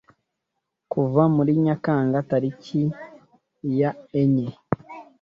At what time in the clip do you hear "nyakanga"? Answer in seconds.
1.65-2.17